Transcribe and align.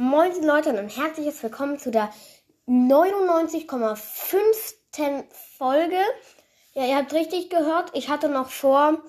Moin 0.00 0.30
Leute 0.44 0.70
und 0.70 0.76
ein 0.76 0.88
herzliches 0.88 1.42
Willkommen 1.42 1.80
zu 1.80 1.90
der 1.90 2.12
99,5. 2.68 5.24
Folge. 5.56 5.98
Ja, 6.74 6.86
ihr 6.86 6.94
habt 6.94 7.12
richtig 7.12 7.50
gehört. 7.50 7.90
Ich 7.94 8.08
hatte 8.08 8.28
noch 8.28 8.48
vor, 8.48 9.02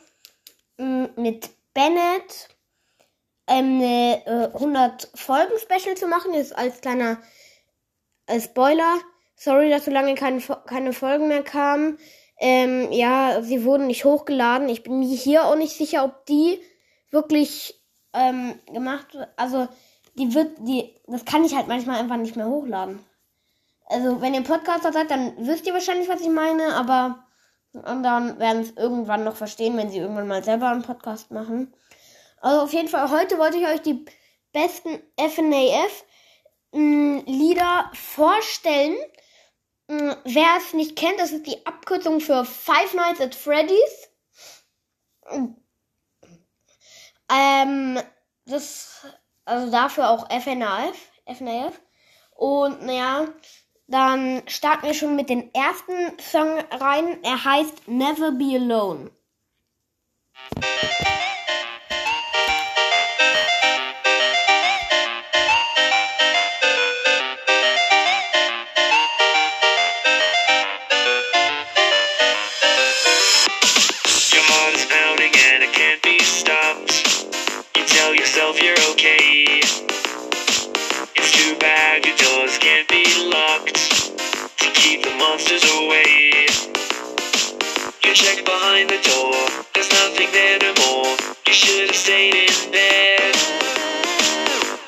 mit 0.78 1.52
Bennett 1.76 2.50
eine 3.46 4.26
äh, 4.26 4.50
100 4.52 5.12
Folgen 5.14 5.54
Special 5.60 5.96
zu 5.96 6.08
machen. 6.08 6.34
Ist 6.34 6.58
als 6.58 6.82
kleiner 6.82 7.22
äh, 8.26 8.42
Spoiler. 8.42 8.98
Sorry, 9.36 9.70
dass 9.70 9.86
so 9.86 9.92
lange 9.92 10.16
keine, 10.16 10.42
keine 10.66 10.94
Folgen 10.94 11.28
mehr 11.28 11.44
kamen. 11.44 12.00
Ähm, 12.40 12.92
ja, 12.92 13.44
sie 13.44 13.64
wurden 13.64 13.86
nicht 13.86 14.06
hochgeladen. 14.06 14.70
Ich 14.70 14.82
bin 14.82 15.04
hier 15.04 15.46
auch 15.46 15.56
nicht 15.56 15.78
sicher, 15.78 16.04
ob 16.04 16.26
die 16.26 16.60
wirklich 17.12 17.80
ähm, 18.14 18.60
gemacht, 18.66 19.16
also 19.36 19.68
die 20.20 20.34
wird, 20.34 20.58
die, 20.60 20.94
das 21.08 21.26
kann 21.26 21.46
ich 21.46 21.56
halt 21.56 21.68
manchmal 21.68 21.98
einfach 21.98 22.18
nicht 22.18 22.36
mehr 22.36 22.48
hochladen. 22.48 23.00
Also, 23.86 24.22
wenn 24.22 24.34
ihr 24.34 24.44
Podcaster 24.44 24.92
seid, 24.92 25.10
dann 25.10 25.34
wisst 25.48 25.66
ihr 25.66 25.74
wahrscheinlich, 25.74 26.10
was 26.10 26.22
ich 26.22 26.30
meine, 26.30 26.76
aber 26.76 27.26
anderen 27.84 28.38
werden 28.38 28.62
es 28.62 28.72
irgendwann 28.72 29.24
noch 29.24 29.36
verstehen, 29.36 29.78
wenn 29.78 29.90
sie 29.90 30.00
irgendwann 30.00 30.28
mal 30.28 30.44
selber 30.44 30.70
einen 30.70 30.84
Podcast 30.84 31.32
machen. 31.32 31.74
Also, 32.42 32.62
auf 32.62 32.74
jeden 32.74 32.90
Fall, 32.90 33.10
heute 33.10 33.38
wollte 33.40 33.58
ich 33.58 33.66
euch 33.66 33.82
die 33.82 34.06
besten 34.52 35.02
FNAF 35.18 36.04
hm, 36.74 37.24
Lieder 37.26 37.90
vorstellen. 37.94 38.98
Hm, 39.90 40.16
wer 40.26 40.58
es 40.58 40.74
nicht 40.74 40.96
kennt, 40.96 41.20
das 41.20 41.32
ist 41.32 41.48
die 41.48 41.66
Abkürzung 41.66 42.20
für 42.20 42.46
Five 42.46 42.94
Nights 42.94 43.22
at 43.22 43.34
Freddy's. 43.34 44.10
Ähm, 47.32 48.00
das 48.46 49.06
also 49.50 49.72
dafür 49.72 50.10
auch 50.10 50.30
FNAF, 50.30 50.96
FNAF. 51.26 51.80
Und 52.36 52.86
naja, 52.86 53.28
dann 53.88 54.44
starten 54.48 54.86
wir 54.86 54.94
schon 54.94 55.16
mit 55.16 55.30
dem 55.30 55.50
ersten 55.54 56.20
Song 56.20 56.60
rein. 56.72 57.22
Er 57.24 57.44
heißt 57.44 57.88
Never 57.88 58.32
Be 58.32 58.56
Alone. 58.56 59.12
locked 88.40 88.46
behind 88.46 88.90
the 88.90 89.00
door. 89.04 89.64
There's 89.74 89.90
nothing 89.92 90.28
there 90.32 90.60
no 90.60 90.74
more. 90.86 91.16
You 91.48 91.54
should 91.54 91.88
have 91.88 91.96
stayed 91.96 92.36
in 92.36 92.72
bed. 92.72 93.36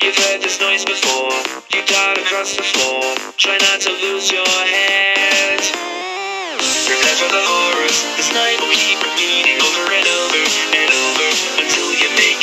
You've 0.02 0.16
heard 0.16 0.42
this 0.42 0.60
noise 0.60 0.86
before. 0.86 1.32
You 1.74 1.82
dart 1.86 2.18
across 2.18 2.56
the 2.56 2.64
floor. 2.64 3.16
Try 3.38 3.58
not 3.58 3.82
to 3.82 3.92
lose 3.92 4.32
your 4.32 4.48
head. 4.48 5.60
Prepare 6.86 7.18
for 7.18 7.32
the 7.32 7.44
horrors. 7.44 7.98
This 8.18 8.32
night 8.34 8.58
will 8.62 8.76
keep 8.76 9.00
repeating 9.02 9.60
over 9.60 9.86
and 9.92 10.08
over 10.08 10.44
and 10.76 10.90
over 10.92 11.28
until 11.62 11.92
you 11.94 12.10
make. 12.18 12.41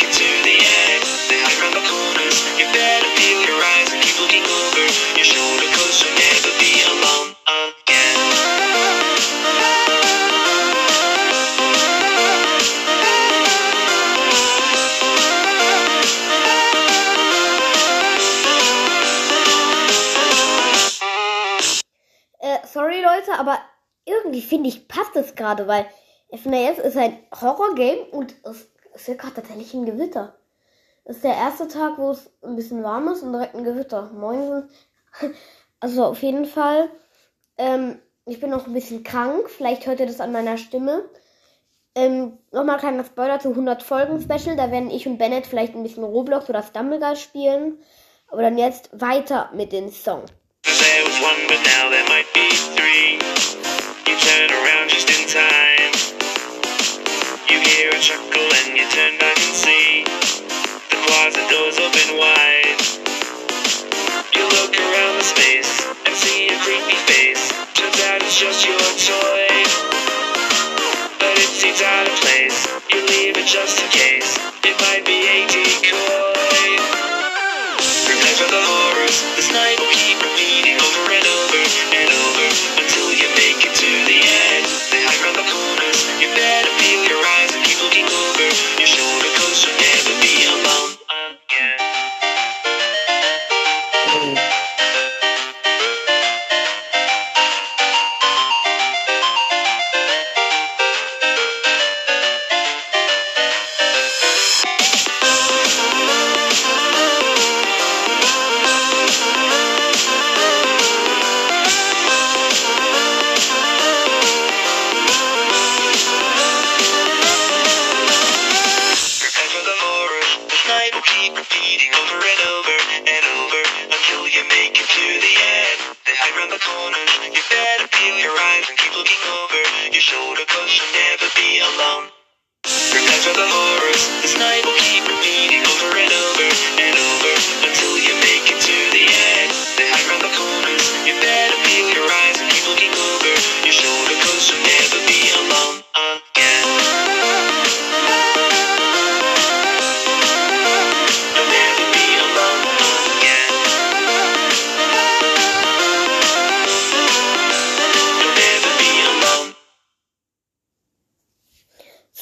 Leute, 22.74 23.38
aber 23.38 23.58
irgendwie 24.04 24.42
finde 24.42 24.68
ich, 24.68 24.88
passt 24.88 25.16
es 25.16 25.34
gerade, 25.34 25.66
weil 25.66 25.86
FNAF 26.30 26.78
ist 26.78 26.96
ein 26.96 27.18
Horror-Game 27.40 28.08
und 28.10 28.34
es 28.44 28.68
ist 28.94 29.08
ja 29.08 29.14
gerade 29.14 29.34
tatsächlich 29.34 29.72
ein 29.74 29.86
Gewitter. 29.86 30.34
Das 31.04 31.16
ist 31.16 31.24
der 31.24 31.36
erste 31.36 31.68
Tag, 31.68 31.96
wo 31.96 32.10
es 32.10 32.30
ein 32.42 32.54
bisschen 32.54 32.82
warm 32.82 33.08
ist 33.08 33.22
und 33.22 33.32
direkt 33.32 33.54
ein 33.54 33.64
Gewitter. 33.64 34.10
Moin. 34.12 34.68
Also 35.80 36.06
auf 36.06 36.22
jeden 36.22 36.44
Fall. 36.44 36.90
Ähm, 37.56 38.00
ich 38.24 38.40
bin 38.40 38.50
noch 38.50 38.66
ein 38.66 38.72
bisschen 38.72 39.04
krank. 39.04 39.48
Vielleicht 39.48 39.86
hört 39.86 40.00
ihr 40.00 40.06
das 40.06 40.20
an 40.20 40.32
meiner 40.32 40.58
Stimme. 40.58 41.08
Ähm, 41.94 42.36
Nochmal 42.50 42.78
kleiner 42.78 43.04
Spoiler 43.04 43.38
zu 43.38 43.50
100 43.50 43.84
Folgen 43.84 44.20
Special. 44.20 44.56
Da 44.56 44.72
werden 44.72 44.90
ich 44.90 45.06
und 45.06 45.18
Bennett 45.18 45.46
vielleicht 45.46 45.76
ein 45.76 45.84
bisschen 45.84 46.02
Roblox 46.02 46.48
oder 46.50 46.64
Stumbleguard 46.64 47.16
spielen. 47.16 47.78
Aber 48.26 48.42
dann 48.42 48.58
jetzt 48.58 48.90
weiter 49.00 49.50
mit 49.54 49.70
den 49.70 49.88
Songs. 49.92 50.32
There 50.76 51.04
was 51.04 51.18
one, 51.22 51.40
but 51.48 51.60
now 51.64 51.88
there 51.88 52.04
might 52.08 52.28
be 52.34 52.46
three. 52.76 53.16
You 54.04 54.14
turn 54.20 54.50
around 54.52 54.90
just 54.90 55.08
in 55.08 55.24
time. 55.26 55.92
You 57.48 57.58
hear 57.60 57.88
a 57.88 57.98
chuckle 57.98 58.48
and 58.60 58.76
you 58.76 58.84
turn 58.90 59.18
back 59.18 59.38
and 59.38 59.56
see 59.56 59.77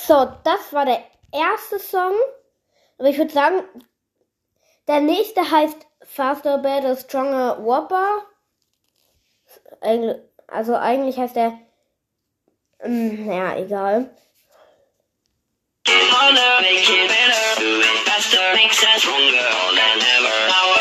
So, 0.07 0.33
das 0.45 0.73
war 0.73 0.85
der 0.85 1.03
erste 1.33 1.81
Song. 1.81 2.15
Aber 2.99 3.09
ich 3.09 3.19
würde 3.19 3.33
sagen, 3.33 3.63
der 4.87 5.01
nächste 5.01 5.51
heißt 5.51 5.87
Faster, 6.03 6.59
Better, 6.59 6.97
Stronger, 6.97 7.65
Whopper. 7.65 8.23
Also 10.47 10.77
eigentlich 10.77 11.19
heißt 11.19 11.35
der. 11.35 11.59
Ähm, 12.81 13.29
ja, 13.29 13.57
egal. 13.57 14.11
Harder, 15.89 16.61
make 16.61 16.83
it 16.83 17.09
better, 17.09 17.61
do 17.61 17.81
it 17.81 18.09
faster, 18.09 18.55
makes 18.55 18.83
us 18.83 19.03
stronger 19.03 19.51
than 19.75 20.01
ever. 20.01 20.76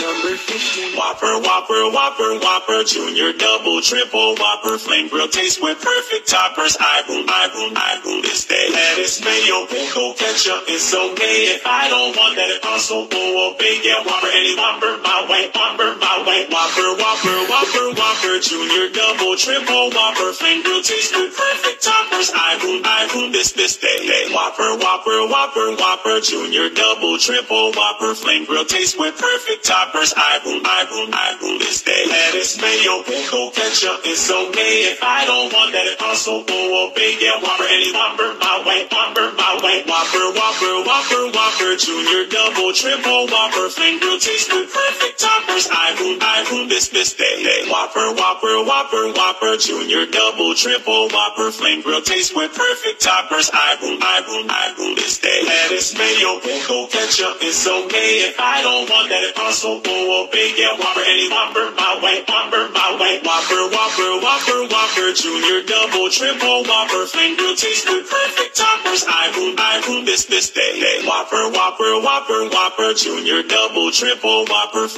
Number 0.00 0.36
15. 0.36 0.96
Whopper, 0.96 1.38
Whopper, 1.44 1.90
Whopper, 1.92 2.38
Whopper, 2.40 2.84
Junior, 2.84 3.32
Double, 3.32 3.82
Triple, 3.82 4.34
Whopper, 4.36 4.78
Flame 4.78 5.08
Grill 5.08 5.28
taste 5.28 5.60
with 5.60 5.80
perfect 5.80 6.28
toppers. 6.28 6.76
I 6.80 7.02
boom, 7.06 7.26
I 7.28 7.52
boom, 7.52 7.76
I 7.76 8.00
boom 8.02 8.22
this 8.22 8.46
day. 8.46 8.68
Lettuce, 8.72 9.20
mayo, 9.24 9.66
pickle, 9.66 10.14
ketchup, 10.14 10.64
it's 10.68 10.94
okay. 10.94 11.52
If 11.52 11.66
I 11.66 11.88
don't 11.88 12.16
want 12.16 12.36
that, 12.36 12.48
it 12.48 12.64
also 12.64 13.04
of 13.04 13.58
big, 13.58 13.84
yeah, 13.84 14.00
Whopper, 14.04 14.30
any 14.32 14.56
Whopper, 14.56 14.96
my 15.04 15.26
way, 15.28 15.50
Whopper, 15.52 15.92
my 16.00 16.24
way. 16.24 16.46
Whopper, 16.48 16.96
Whopper, 16.96 17.36
Whopper, 17.52 17.86
Whopper, 17.92 18.40
Junior, 18.40 18.88
Double, 18.88 19.36
Triple, 19.36 19.90
Whopper, 19.92 20.32
Flame 20.32 20.62
Grill 20.62 20.82
taste 20.82 21.12
with 21.12 21.36
perfect 21.36 21.81
toppers, 21.82 22.30
I 22.34 23.10
boom, 23.12 23.32
this, 23.32 23.52
this, 23.52 23.76
day. 23.76 24.06
that. 24.06 24.30
Whopper, 24.32 24.78
Whopper, 24.78 25.26
Whopper, 25.26 25.74
Whopper, 25.74 26.20
Junior, 26.20 26.70
Double, 26.70 27.18
Triple, 27.18 27.72
Whopper, 27.72 28.14
Flame 28.14 28.44
Grill, 28.44 28.64
taste 28.64 28.98
with 28.98 29.18
perfect 29.18 29.64
toppers, 29.64 30.14
I 30.16 30.38
boom, 30.44 30.62
I 30.64 30.86
boom, 30.88 31.10
I 31.12 31.36
boom, 31.40 31.58
this, 31.58 31.82
day. 31.82 32.04
that 32.06 32.21
mayo, 32.60 33.02
pickle, 33.02 33.50
ketchup, 33.50 34.00
it's 34.04 34.30
okay. 34.30 34.90
If 34.92 35.02
I 35.02 35.24
don't 35.24 35.52
want 35.52 35.72
that, 35.72 35.86
impossible. 35.86 36.44
of 36.48 36.94
big, 36.94 37.20
yeah, 37.20 37.38
Whopper, 37.40 37.68
any 37.68 37.92
Whopper, 37.92 38.34
my 38.40 38.62
way, 38.66 38.88
Whopper, 38.90 39.32
my 39.38 39.60
way. 39.62 39.82
Whopper, 39.86 40.32
Whopper, 40.34 40.74
Whopper, 40.84 41.22
Whopper, 41.30 41.76
Junior, 41.76 42.26
Double, 42.26 42.72
Triple, 42.72 43.28
Whopper, 43.28 43.68
Flame 43.70 43.98
Grill 44.00 44.18
taste 44.18 44.50
with 44.52 44.72
perfect 44.72 45.20
toppers. 45.20 45.68
I 45.70 45.94
boom, 45.96 46.18
I 46.20 46.44
boom 46.50 46.68
this, 46.68 46.88
this 46.88 47.14
day. 47.14 47.64
Whopper, 47.70 48.12
Whopper, 48.12 48.64
Whopper, 48.64 49.12
Whopper, 49.14 49.56
Junior, 49.56 50.06
Double, 50.06 50.54
Triple, 50.54 51.08
Whopper, 51.08 51.50
Flame 51.50 51.82
Grill 51.82 52.02
taste 52.02 52.34
with 52.34 52.52
perfect 52.54 53.00
toppers. 53.00 53.50
I 53.52 53.76
boom, 53.80 53.98
I 54.02 54.20
boom, 54.26 54.46
I 54.50 54.74
boom 54.76 54.94
this 54.94 55.18
day. 55.18 55.40
Lettuce, 55.44 55.96
mayo, 55.96 56.40
pickle, 56.40 56.86
ketchup, 56.88 57.38
it's 57.40 57.66
okay. 57.66 58.26
If 58.26 58.40
I 58.40 58.62
don't 58.62 58.88
want 58.90 59.08
that, 59.08 59.24
impossible. 59.24 59.80
of 59.86 60.30
big, 60.32 60.58
yeah, 60.58 60.74
Whopper, 60.74 61.04
any 61.06 61.30
Whopper, 61.30 61.70
my 61.76 62.00
way, 62.02 62.24
Whopper, 62.26 62.41
my 62.50 62.96
way. 62.98 63.20
Whopper, 63.22 63.70
Whopper, 63.70 64.18
Whopper, 64.18 64.66
Whopper, 64.66 65.12
Junior, 65.14 65.62
Double, 65.62 66.10
Triple, 66.10 66.64
Whopper, 66.64 67.06
Grill 67.36 67.54
taste 67.54 67.86
with 67.86 68.08
perfect 68.10 68.56
toppers. 68.56 69.04
I 69.06 69.30
I 69.58 69.78
this, 70.04 70.26
day. 70.50 71.04
Whopper, 71.06 71.50
Whopper, 71.50 72.00
Whopper, 72.02 72.48
Whopper, 72.50 72.94
Junior, 72.94 73.42
Double, 73.42 73.90
Triple, 73.92 74.46
Whopper, 74.46 74.88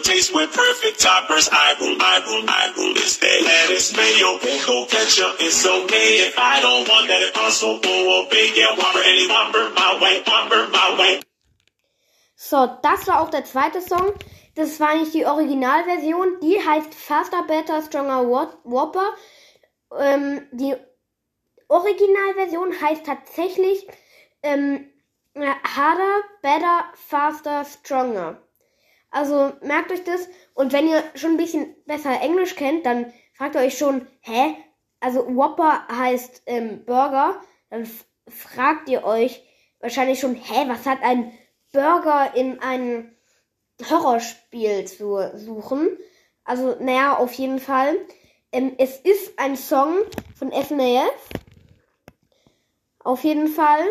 taste 0.00 0.34
with 0.34 0.52
perfect 0.52 1.00
toppers. 1.00 1.48
I 1.52 1.74
I 2.00 2.20
I 2.48 2.72
day. 3.18 3.40
Lettuce, 3.42 3.96
mayo, 3.96 4.38
pickle, 4.38 4.86
ketchup, 4.86 5.36
it's 5.40 5.66
okay. 5.66 6.24
If 6.24 6.38
I 6.38 6.60
don't 6.60 6.88
want 6.88 7.08
that, 7.08 7.20
of 7.28 8.30
big, 8.30 8.56
yeah, 8.56 8.72
Whopper, 8.76 9.02
any 9.04 9.28
Whopper, 9.28 9.70
my 9.74 9.98
way, 10.00 10.22
Whopper, 10.24 10.68
my 10.72 10.96
way. 10.98 11.20
So, 12.36 12.78
das 12.82 13.06
war 13.06 13.20
auch 13.20 13.30
der 13.30 13.44
zweite 13.44 13.80
Song. 13.80 14.12
Das 14.54 14.78
war 14.78 14.94
nicht 14.94 15.14
die 15.14 15.26
Originalversion. 15.26 16.40
Die 16.40 16.58
heißt 16.64 16.94
Faster, 16.94 17.42
Better, 17.42 17.82
Stronger, 17.82 18.28
Whopper. 18.28 19.14
Ähm, 19.98 20.46
die 20.52 20.74
Originalversion 21.68 22.80
heißt 22.80 23.04
tatsächlich 23.04 23.86
ähm, 24.42 24.90
Harder, 25.36 26.22
Better, 26.42 26.84
Faster, 26.94 27.64
Stronger. 27.64 28.40
Also 29.10 29.52
merkt 29.62 29.90
euch 29.90 30.04
das. 30.04 30.28
Und 30.54 30.72
wenn 30.72 30.88
ihr 30.88 31.02
schon 31.14 31.32
ein 31.32 31.36
bisschen 31.36 31.74
besser 31.86 32.20
Englisch 32.20 32.54
kennt, 32.54 32.86
dann 32.86 33.12
fragt 33.32 33.56
ihr 33.56 33.62
euch 33.62 33.76
schon, 33.78 34.06
hä? 34.20 34.56
Also 35.00 35.26
Whopper 35.34 35.86
heißt 35.88 36.42
ähm, 36.46 36.84
Burger. 36.84 37.40
Dann 37.70 37.88
fragt 38.28 38.88
ihr 38.88 39.04
euch 39.04 39.42
wahrscheinlich 39.80 40.20
schon, 40.20 40.34
hä, 40.34 40.64
was 40.68 40.86
hat 40.86 41.02
ein 41.02 41.32
Burger 41.72 42.34
in 42.34 42.60
einem 42.60 43.14
Horrorspiel 43.82 44.84
zu 44.86 45.30
suchen? 45.36 45.98
Also, 46.44 46.76
naja, 46.80 47.16
auf 47.16 47.32
jeden 47.32 47.58
Fall. 47.58 47.96
Ähm, 48.52 48.74
es 48.78 48.98
ist 48.98 49.38
ein 49.38 49.56
Song 49.56 49.96
von 50.38 50.52
FNAF. 50.52 51.28
Auf 53.00 53.24
jeden 53.24 53.48
Fall. 53.48 53.84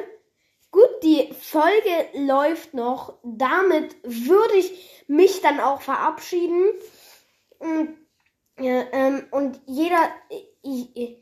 Gut, 0.71 0.89
die 1.03 1.33
Folge 1.33 2.07
läuft 2.13 2.73
noch. 2.73 3.19
Damit 3.23 3.95
würde 4.03 4.55
ich 4.55 5.03
mich 5.07 5.41
dann 5.41 5.59
auch 5.59 5.81
verabschieden. 5.81 6.71
Mm, 7.59 8.63
ja, 8.63 8.85
ähm, 8.91 9.27
und 9.31 9.61
jeder, 9.65 10.09
äh, 10.63 11.15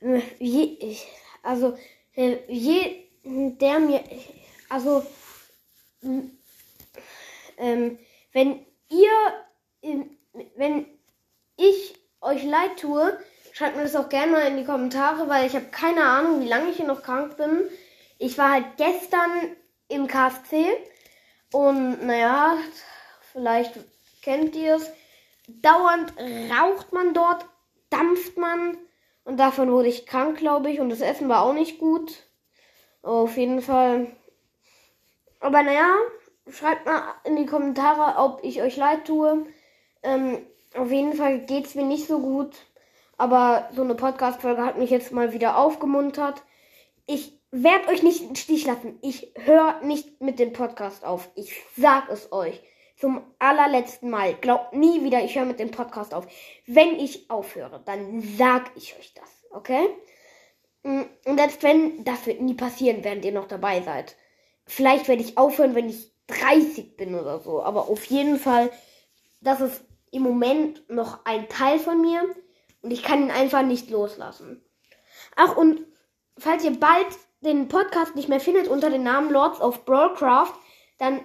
äh, 0.00 0.22
je, 0.38 0.96
also, 1.42 1.76
äh, 2.14 2.38
je, 2.48 3.08
der 3.24 3.78
mir, 3.80 4.02
also, 4.68 5.04
mm, 6.00 6.20
ähm, 7.58 7.98
wenn 8.34 8.66
ihr, 8.90 9.10
wenn 10.56 10.86
ich 11.56 11.94
euch 12.20 12.44
leid 12.44 12.78
tue, 12.78 13.18
schreibt 13.52 13.76
mir 13.76 13.84
das 13.84 13.96
auch 13.96 14.08
gerne 14.08 14.32
mal 14.32 14.48
in 14.48 14.56
die 14.56 14.64
Kommentare, 14.64 15.28
weil 15.28 15.46
ich 15.46 15.54
habe 15.54 15.66
keine 15.66 16.04
Ahnung, 16.04 16.42
wie 16.42 16.48
lange 16.48 16.70
ich 16.70 16.76
hier 16.76 16.86
noch 16.86 17.02
krank 17.02 17.36
bin. 17.36 17.62
Ich 18.18 18.36
war 18.36 18.50
halt 18.50 18.76
gestern 18.76 19.30
im 19.88 20.08
KFC 20.08 20.66
und 21.52 22.04
naja, 22.04 22.58
vielleicht 23.32 23.74
kennt 24.22 24.56
ihr 24.56 24.76
es. 24.76 24.90
Dauernd 25.46 26.12
raucht 26.50 26.92
man 26.92 27.14
dort, 27.14 27.46
dampft 27.90 28.36
man 28.36 28.76
und 29.24 29.36
davon 29.36 29.70
wurde 29.70 29.88
ich 29.88 30.06
krank, 30.06 30.38
glaube 30.38 30.70
ich, 30.70 30.80
und 30.80 30.88
das 30.88 31.00
Essen 31.00 31.28
war 31.28 31.42
auch 31.42 31.52
nicht 31.52 31.78
gut. 31.78 32.24
Auf 33.02 33.36
jeden 33.36 33.62
Fall. 33.62 34.10
Aber 35.40 35.62
naja, 35.62 35.94
schreibt 36.48 36.86
mal 36.86 37.14
in 37.24 37.36
die 37.36 37.46
Kommentare, 37.46 38.18
ob 38.18 38.42
ich 38.42 38.62
euch 38.62 38.76
leid 38.76 39.06
tue. 39.06 39.46
Ähm, 40.02 40.38
auf 40.76 40.90
jeden 40.90 41.14
Fall 41.14 41.40
geht's 41.40 41.74
mir 41.74 41.84
nicht 41.84 42.06
so 42.06 42.18
gut. 42.20 42.54
Aber 43.16 43.68
so 43.74 43.82
eine 43.82 43.94
Podcast-Folge 43.94 44.64
hat 44.64 44.78
mich 44.78 44.90
jetzt 44.90 45.12
mal 45.12 45.32
wieder 45.32 45.56
aufgemuntert. 45.56 46.42
Ich 47.06 47.38
werde 47.50 47.88
euch 47.88 48.02
nicht 48.02 48.22
im 48.22 48.34
Stich 48.34 48.66
lassen. 48.66 48.98
Ich 49.02 49.32
höre 49.36 49.80
nicht 49.82 50.20
mit 50.20 50.38
dem 50.38 50.52
Podcast 50.52 51.04
auf. 51.04 51.30
Ich 51.36 51.62
sag 51.76 52.08
es 52.10 52.32
euch. 52.32 52.60
Zum 52.96 53.22
allerletzten 53.38 54.10
Mal. 54.10 54.34
Glaubt 54.34 54.72
nie 54.72 55.04
wieder, 55.04 55.22
ich 55.22 55.36
höre 55.36 55.44
mit 55.44 55.60
dem 55.60 55.70
Podcast 55.70 56.14
auf. 56.14 56.26
Wenn 56.66 56.98
ich 56.98 57.30
aufhöre, 57.30 57.80
dann 57.84 58.20
sag 58.36 58.70
ich 58.76 58.96
euch 58.98 59.14
das. 59.14 59.44
Okay? 59.50 59.88
Mm, 60.82 61.02
Und 61.24 61.38
selbst 61.38 61.62
wenn, 61.62 62.04
das 62.04 62.26
wird 62.26 62.40
nie 62.40 62.54
passieren, 62.54 63.04
während 63.04 63.24
ihr 63.24 63.32
noch 63.32 63.48
dabei 63.48 63.82
seid. 63.82 64.16
Vielleicht 64.66 65.08
werde 65.08 65.22
ich 65.22 65.38
aufhören, 65.38 65.74
wenn 65.74 65.88
ich 65.88 66.13
30 66.28 66.96
bin 66.96 67.14
oder 67.14 67.40
so. 67.40 67.62
Aber 67.62 67.88
auf 67.88 68.04
jeden 68.06 68.38
Fall, 68.38 68.70
das 69.40 69.60
ist 69.60 69.82
im 70.10 70.22
Moment 70.22 70.88
noch 70.88 71.24
ein 71.24 71.48
Teil 71.48 71.78
von 71.78 72.00
mir. 72.00 72.22
Und 72.82 72.90
ich 72.90 73.02
kann 73.02 73.22
ihn 73.22 73.30
einfach 73.30 73.62
nicht 73.62 73.90
loslassen. 73.90 74.62
Ach, 75.36 75.56
und 75.56 75.80
falls 76.38 76.64
ihr 76.64 76.78
bald 76.78 77.06
den 77.40 77.68
Podcast 77.68 78.14
nicht 78.14 78.28
mehr 78.28 78.40
findet 78.40 78.68
unter 78.68 78.90
dem 78.90 79.02
Namen 79.02 79.30
Lords 79.30 79.60
of 79.60 79.84
Brawlcraft, 79.84 80.54
dann 80.98 81.20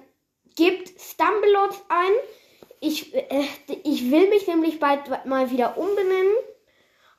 gebt 0.56 0.90
Stumblelots 1.00 1.82
ein. 1.90 2.12
Ich, 2.82 3.14
äh, 3.14 3.46
ich 3.84 4.12
will 4.12 4.30
mich 4.30 4.48
nämlich 4.48 4.80
bald 4.80 5.26
mal 5.26 5.52
wieder 5.52 5.78
umbenennen. 5.78 6.34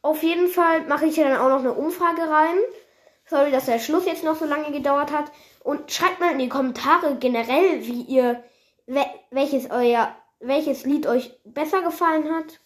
Auf 0.03 0.23
jeden 0.23 0.49
Fall 0.49 0.87
mache 0.87 1.07
ich 1.07 1.15
hier 1.15 1.25
dann 1.25 1.39
auch 1.39 1.49
noch 1.49 1.61
eine 1.61 1.75
Umfrage 1.75 2.23
rein. 2.23 2.57
Sorry, 3.27 3.51
dass 3.51 3.67
der 3.67 3.79
Schluss 3.79 4.07
jetzt 4.07 4.25
noch 4.25 4.37
so 4.37 4.45
lange 4.45 4.73
gedauert 4.73 5.13
hat. 5.13 5.31
Und 5.61 5.93
schreibt 5.93 6.21
mal 6.21 6.33
in 6.33 6.39
die 6.39 6.49
Kommentare 6.49 7.17
generell, 7.17 7.87
wie 7.87 8.03
ihr, 8.03 8.43
we 8.87 9.05
welches 9.31 9.71
euer, 9.71 10.15
welches 10.41 10.85
Lied 10.85 11.07
euch 11.07 11.31
besser 11.45 11.83
gefallen 11.83 12.33
hat. 12.35 12.61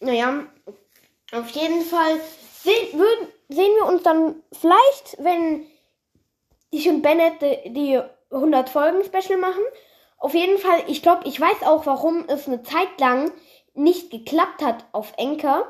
Naja, 0.00 0.46
auf 1.32 1.50
jeden 1.50 1.82
Fall 1.82 2.18
sehen, 2.62 2.98
würden, 2.98 3.28
sehen 3.48 3.72
wir 3.76 3.86
uns 3.86 4.02
dann 4.02 4.42
vielleicht, 4.52 5.16
wenn 5.18 5.66
ich 6.70 6.88
und 6.88 7.02
Bennett 7.02 7.42
die, 7.42 7.72
die 7.72 8.00
100 8.30 8.68
Folgen 8.68 9.04
Special 9.04 9.38
machen. 9.38 9.62
Auf 10.18 10.34
jeden 10.34 10.58
Fall, 10.58 10.82
ich 10.86 11.02
glaube, 11.02 11.26
ich 11.26 11.40
weiß 11.40 11.62
auch, 11.62 11.86
warum 11.86 12.24
es 12.28 12.46
eine 12.46 12.62
Zeit 12.62 13.00
lang 13.00 13.30
nicht 13.74 14.10
geklappt 14.10 14.62
hat 14.62 14.84
auf 14.92 15.12
Anchor. 15.18 15.66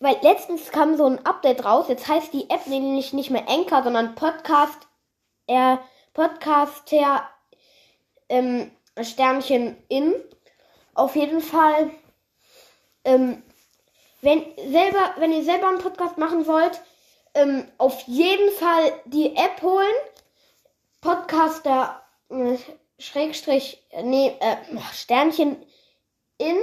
Weil 0.00 0.16
letztens 0.22 0.70
kam 0.70 0.96
so 0.96 1.04
ein 1.04 1.24
Update 1.26 1.64
raus. 1.64 1.86
Jetzt 1.88 2.08
heißt 2.08 2.32
die 2.32 2.48
App 2.48 2.66
nämlich 2.66 3.12
nicht 3.12 3.30
mehr 3.30 3.48
Anchor, 3.48 3.82
sondern 3.82 4.14
Podcast, 4.14 4.88
äh, 5.50 5.78
Podcaster, 6.14 7.28
ähm, 8.28 8.70
Sternchen 9.02 9.76
in. 9.88 10.14
Auf 10.94 11.16
jeden 11.16 11.40
Fall, 11.40 11.90
ähm, 13.04 13.42
wenn 14.20 14.44
selber, 14.70 15.14
wenn 15.16 15.32
ihr 15.32 15.42
selber 15.42 15.68
einen 15.68 15.78
Podcast 15.78 16.18
machen 16.18 16.46
wollt, 16.46 16.80
ähm, 17.34 17.66
auf 17.78 18.02
jeden 18.06 18.50
Fall 18.52 18.92
die 19.06 19.34
App 19.36 19.60
holen. 19.62 19.94
Podcaster, 21.00 22.02
äh, 22.28 22.56
Schrägstrich, 22.98 23.82
äh, 23.90 24.02
nee, 24.02 24.36
äh, 24.40 24.56
Sternchen 24.92 25.56
in. 26.38 26.56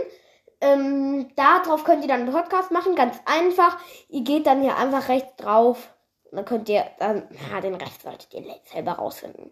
Ähm, 0.62 1.36
darauf 1.36 1.84
könnt 1.84 2.04
ihr 2.04 2.08
dann 2.08 2.22
einen 2.22 2.32
Podcast 2.32 2.72
machen, 2.72 2.96
ganz 2.96 3.18
einfach. 3.26 3.80
Ihr 4.10 4.22
geht 4.22 4.48
dann 4.48 4.62
hier 4.62 4.78
einfach 4.78 5.10
rechts 5.10 5.36
drauf. 5.36 5.90
Dann 6.32 6.46
könnt 6.46 6.70
ihr, 6.70 6.86
dann, 7.00 7.28
ja, 7.52 7.62
den 7.62 7.76
Rest 7.76 8.02
solltet 8.02 8.34
ihr 8.34 8.44
selber 8.66 8.94
rausfinden. 8.94 9.52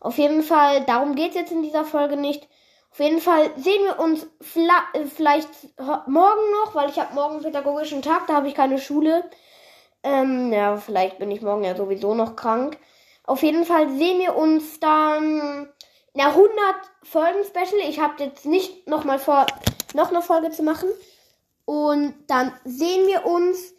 Auf 0.00 0.18
jeden 0.18 0.42
Fall, 0.42 0.84
darum 0.84 1.14
geht 1.14 1.30
es 1.30 1.36
jetzt 1.36 1.52
in 1.52 1.62
dieser 1.62 1.84
Folge 1.84 2.16
nicht. 2.16 2.48
Auf 2.90 3.00
jeden 3.00 3.20
Fall 3.20 3.50
sehen 3.56 3.84
wir 3.84 3.98
uns 3.98 4.24
äh, 4.24 5.04
vielleicht 5.04 5.48
morgen 6.06 6.50
noch, 6.64 6.74
weil 6.74 6.88
ich 6.88 6.98
habe 6.98 7.14
morgen 7.14 7.42
pädagogischen 7.42 8.02
Tag, 8.02 8.26
da 8.26 8.34
habe 8.34 8.48
ich 8.48 8.54
keine 8.54 8.78
Schule. 8.78 9.28
Ähm, 10.02 10.52
ja, 10.52 10.76
vielleicht 10.76 11.18
bin 11.18 11.30
ich 11.30 11.42
morgen 11.42 11.64
ja 11.64 11.76
sowieso 11.76 12.14
noch 12.14 12.36
krank. 12.36 12.78
Auf 13.24 13.42
jeden 13.42 13.64
Fall 13.64 13.90
sehen 13.90 14.20
wir 14.20 14.36
uns 14.36 14.80
dann 14.80 15.68
in 16.14 16.18
der 16.18 16.28
100 16.28 16.48
Folgen 17.02 17.44
Special. 17.44 17.88
Ich 17.88 18.00
habe 18.00 18.22
jetzt 18.22 18.46
nicht 18.46 18.88
noch 18.88 19.04
mal 19.04 19.18
vor, 19.18 19.46
noch 19.94 20.10
eine 20.10 20.22
Folge 20.22 20.50
zu 20.50 20.62
machen. 20.62 20.88
Und 21.66 22.14
dann 22.28 22.52
sehen 22.64 23.06
wir 23.08 23.26
uns. 23.26 23.74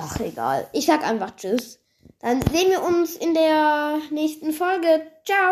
Ach, 0.00 0.20
egal. 0.20 0.66
Ich 0.72 0.86
sag 0.86 1.06
einfach 1.06 1.34
Tschüss. 1.36 1.78
Dann 2.20 2.40
sehen 2.42 2.70
wir 2.70 2.82
uns 2.82 3.16
in 3.16 3.34
der 3.34 3.98
nächsten 4.10 4.52
Folge. 4.52 5.06
Ciao. 5.24 5.36